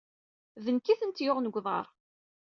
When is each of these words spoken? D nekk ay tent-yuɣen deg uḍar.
D 0.63 0.65
nekk 0.75 0.87
ay 0.87 0.97
tent-yuɣen 0.99 1.47
deg 1.47 1.55
uḍar. 1.59 1.85